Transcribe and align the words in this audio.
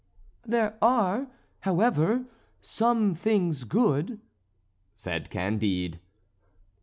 "There 0.47 0.79
are, 0.81 1.27
however, 1.59 2.25
some 2.59 3.13
things 3.13 3.65
good," 3.65 4.19
said 4.95 5.29
Candide. 5.29 5.99